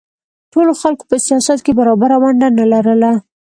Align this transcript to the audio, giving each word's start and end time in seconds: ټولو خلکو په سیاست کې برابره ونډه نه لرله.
ټولو 0.51 0.71
خلکو 0.81 1.03
په 1.09 1.15
سیاست 1.27 1.59
کې 1.65 1.77
برابره 1.79 2.15
ونډه 2.21 2.47
نه 2.57 2.65
لرله. 2.71 3.11